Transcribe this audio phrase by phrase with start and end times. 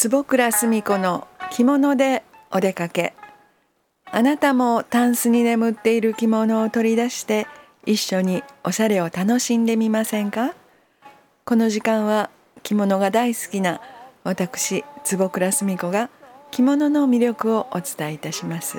[0.00, 3.12] 坪倉澄子の着物でお出かけ。
[4.10, 7.46] あなたもタンスに眠っている着物を取り出して
[7.84, 10.54] 一緒におしゃれを楽しんでみませんか？
[11.44, 12.30] この時間は
[12.62, 13.82] 着物が大好きな
[14.24, 16.08] 私坪倉澄子が
[16.50, 18.78] 着物の魅力をお伝えいたします、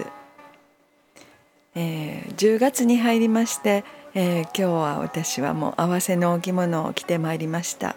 [1.75, 3.83] えー、10月に入りまして、
[4.15, 7.95] えー、今日は私はもう合わせの着物を着てまいりました。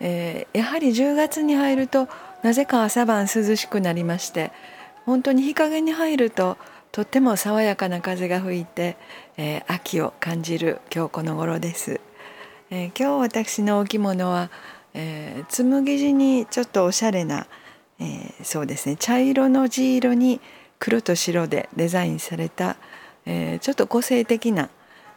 [0.00, 2.08] えー、やはり10月に入ると
[2.44, 4.52] なぜか朝晩涼しくなりまして
[5.06, 6.58] 本当に日陰に入ると
[6.92, 8.98] とっても爽やかな風が吹いて、
[9.38, 12.00] えー、秋を感じる今日この頃です。
[12.70, 14.50] えー、今日私のお着物は、
[14.92, 17.46] えー、紬地にちょっとおしゃれな、
[17.98, 20.40] えー、そうですね茶色の地色に
[20.78, 22.76] 黒と白でデザインされた、
[23.26, 24.68] えー、ちょっと個性的な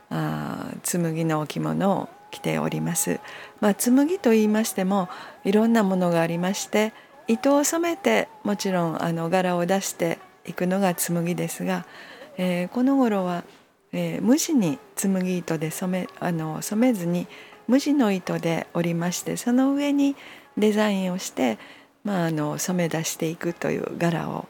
[0.09, 3.20] あ紬のお着物を着ております。
[3.59, 5.09] まあ、紬と言いましても
[5.44, 6.94] いろんなものがありまして
[7.28, 11.86] 糸を染めてもちろんあの柄を出していくのが紬ですが、
[12.38, 13.44] えー、この頃は、
[13.92, 17.28] えー、無地に紬糸で染めあの染めずに
[17.67, 20.16] 無地の糸で織りましてその上に
[20.58, 21.59] デザインをして、
[22.03, 24.47] まあ、あの染め出していくという柄を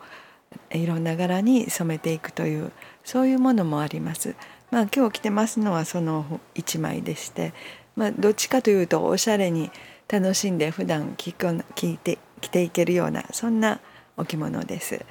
[0.72, 2.72] いろんな柄に染めていくという
[3.04, 4.36] そういうものもあります。
[4.70, 7.54] まあ、今日着てますのはその1枚でして、
[7.96, 9.72] まあ、どっちかというとおしゃれに
[10.10, 13.80] 楽しんで普段着着いて着ていけるようなそんな
[14.16, 15.06] お着物です。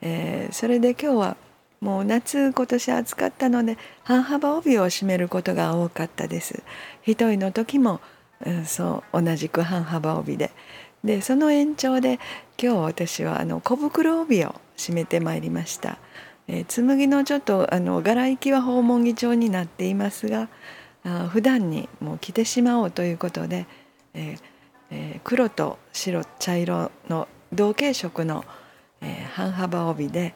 [0.00, 1.36] えー、それで今日は
[1.80, 6.62] もう夏今年暑かったので半幅帯を締めることが多かったです。
[7.02, 8.00] 一人の時も、
[8.44, 10.50] うん、そう同じく半幅帯で
[11.02, 12.18] でその延長で
[12.60, 15.98] 今日私はあの小袋帯を締めてまいりました。
[16.46, 20.48] えー、紬のちょっとあの柄行きは訪問着調になっていますが
[21.02, 23.66] あ普段にもう着てしまおうということで、
[24.12, 24.53] えー
[24.90, 28.44] えー、黒と白茶色の同系色の、
[29.00, 30.34] えー、半幅帯で、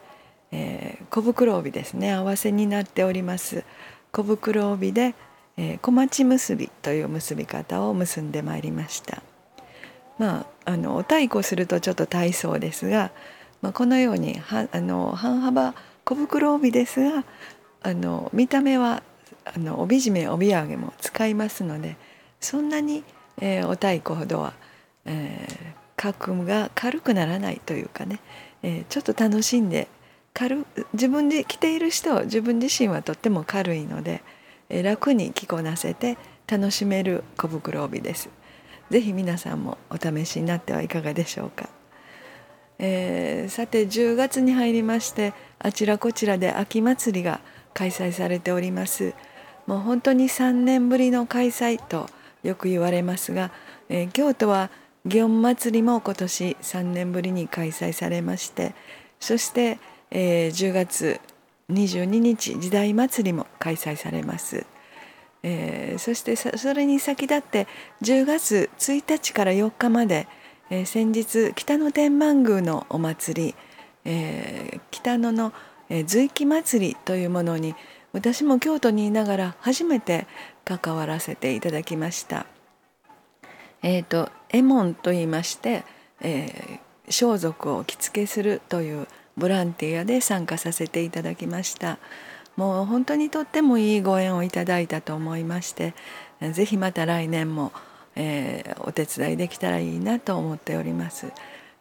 [0.51, 3.63] えー、小袋帯ですね合わせになっております
[4.11, 5.15] 小袋帯で、
[5.57, 9.21] えー、小町結びという結び方を結んでまいりました。
[10.17, 13.11] まあ、あのお太鼓するとちょっと大層ですが、
[13.61, 15.73] まあ、このようにはあの半幅
[16.03, 17.23] 小袋帯ですが
[17.81, 19.01] あの見た目は
[19.45, 21.95] あの帯締め帯揚げも使いますので
[22.41, 23.03] そんなに、
[23.39, 24.53] えー、お太鼓ほどは、
[25.05, 28.19] えー、角が軽くならないというかね、
[28.63, 29.87] えー、ちょっと楽しんで
[30.33, 34.21] 軽自分で着ている人自分自身はとっても軽いので、
[34.69, 36.17] えー、楽に着こなせて
[36.47, 38.29] 楽しめる小袋帯です。
[38.89, 41.69] ぜひ皆さんもお試しになってはいかがでしょうか。
[42.79, 47.41] えー、さて10月に入りましてあちらこちらで秋祭りが
[47.73, 49.13] 開催されております
[49.67, 52.09] もう本当に3年ぶりの開催と
[52.43, 53.51] よく言われますが、
[53.89, 54.69] えー、京都は
[55.07, 58.73] 祇園祭も今年3年ぶりに開催されまして
[59.19, 59.79] そして、
[60.11, 61.19] えー、10月
[61.71, 64.65] 22日時代祭りも開催されます。
[65.41, 67.67] えー、そしてそれに先立って
[68.01, 70.27] 10月1日から4日まで
[70.69, 73.55] えー、先日北野天満宮のお祭り、
[74.05, 75.53] えー、北野の、
[76.05, 77.73] 随記祭りというものに
[78.13, 80.27] 私も京都にいながら初めて
[80.65, 82.45] 関わらせていただきました。
[83.81, 85.83] えーと、右衛門と言いまして、
[86.21, 91.97] えー、装束を着付けするというボランティアで参加させていただきました。
[92.57, 95.93] もう本当にとってもいいご縁をいただいたと思いまして
[96.51, 97.71] 是非また来年も
[98.15, 101.31] えー、お手伝いできたらいいなと思っております。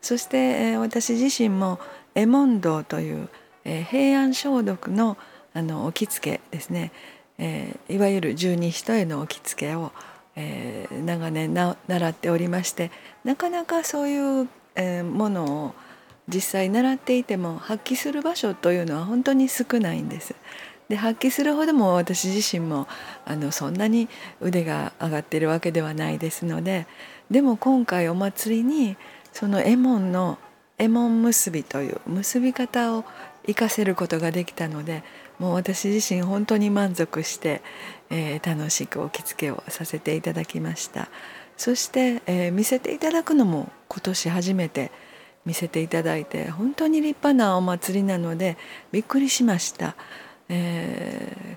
[0.00, 1.80] そして、えー、私自身も
[2.14, 3.28] 絵問答という、
[3.64, 5.16] えー、平安消毒の
[5.54, 6.92] あのお着付けですね、
[7.38, 9.92] えー、いわゆる十二人へのお着付けを、
[10.36, 12.90] えー、長年な習っておりまして
[13.24, 15.74] なかなかそういう、えー、ものを
[16.28, 20.34] 実際習っていても発揮する場所というのは本当に少ないんです。
[20.88, 22.88] で発揮するほども私自身も
[23.26, 24.08] あのそんなに
[24.40, 26.86] 腕が上がっているわけではないですので
[27.30, 28.96] でも今回お祭りに
[29.32, 30.38] その右衛門の
[30.78, 33.04] 右衛門結びという結び方を
[33.48, 35.02] 活かせることができたので
[35.38, 37.62] もう私自身本当に満足して、
[38.10, 41.08] えー、楽しくお着付けをさせていただきました
[41.56, 44.92] そして、えー、見せていただくのも今年初めて
[45.46, 48.58] 見せていただいて本当に立派なお祭りなので
[48.92, 49.96] びっくりしました。
[50.50, 51.56] え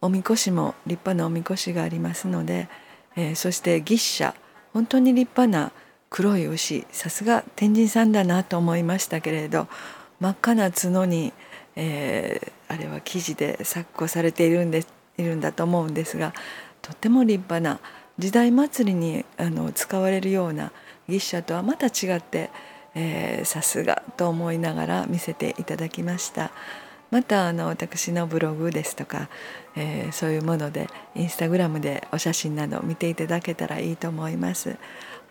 [0.00, 2.68] おみこしも立派なおみこしがありますので、
[3.16, 4.34] え、そして牛車
[4.72, 5.72] 本当に立派な
[6.08, 9.66] 黒い牛さすが天神さんだなと思いましたけれど
[10.22, 11.32] 真っ赤な角に、
[11.74, 14.86] えー、あれは生地で搾個されているんで
[15.18, 16.32] いるんだと思うんですが
[16.80, 17.80] とても立派な
[18.18, 20.70] 時代祭りにあの使われるような
[21.08, 22.50] 牛車とはまた違って、
[23.44, 26.52] さすがと思いながら見せていただきました。
[27.10, 29.28] またあの私のブログですとか、
[29.76, 34.76] えー、そういうものでインスタグラムでお写真など見ていただけたらいいと思います。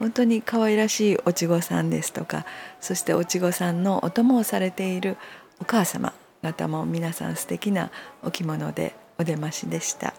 [0.02, 2.44] 本当に可愛らしいおちごさんですとか
[2.80, 5.16] そしておちごさんのお供をされている
[5.60, 6.12] お母様
[6.42, 7.92] 方も皆さん素敵な
[8.24, 10.16] お着物でお出ましでした、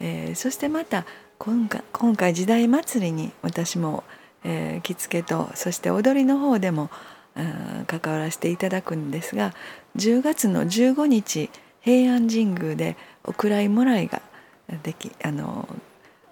[0.00, 1.06] えー、そしてまた
[1.38, 4.04] 今回今回時代祭りに私も、
[4.44, 6.90] えー、着付けとそして踊りの方でも
[7.86, 9.54] 関わらせていただくんですが
[9.96, 11.48] 10月の15日
[11.80, 14.20] 平安神宮でお蔵いもらいが
[14.82, 15.66] できあの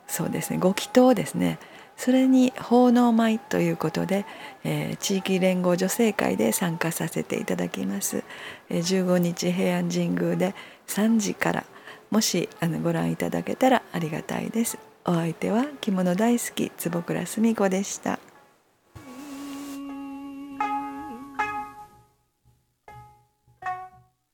[0.06, 1.58] そうですねご祈祷ですね。
[1.98, 4.24] それに奉納舞ということで、
[4.64, 8.22] えー、地域連合女性会で参加させていただきます、
[8.70, 10.54] えー、15日平安神宮で
[10.86, 11.64] 3時から
[12.10, 14.78] もしあのご覧いただけたらありがたいです。
[15.04, 18.18] お相手は着物大好き坪倉澄子でした。